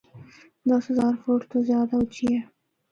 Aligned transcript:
دس 0.69 0.83
ہزار 0.91 1.13
فٹ 1.21 1.39
تو 1.51 1.57
زیادہ 1.69 1.95
اُچی 2.01 2.27
ہے۔ 2.35 2.41